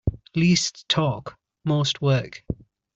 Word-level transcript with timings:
Least 0.35 0.89
talk 0.89 1.37
most 1.63 2.01
work. 2.01 2.43